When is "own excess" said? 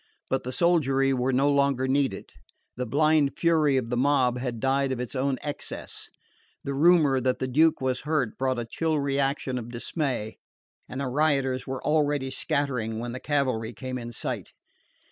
5.13-6.09